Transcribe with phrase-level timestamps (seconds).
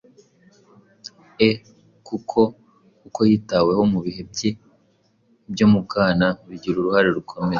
[1.47, 1.49] e
[2.07, 2.39] kuko
[3.07, 4.49] uko yitaweho mu bihe bye
[5.53, 7.49] byo mu bwana bigira uruhare rukomeye